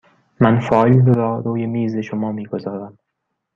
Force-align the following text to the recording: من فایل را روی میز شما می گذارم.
من 0.39 0.59
فایل 0.59 1.05
را 1.15 1.39
روی 1.39 1.65
میز 1.65 1.97
شما 1.97 2.31
می 2.31 2.45
گذارم. 2.45 2.97